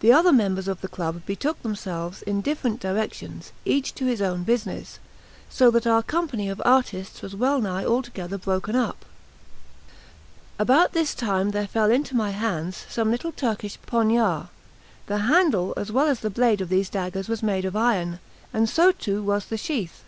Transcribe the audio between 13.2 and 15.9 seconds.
Turkish poniards; the handle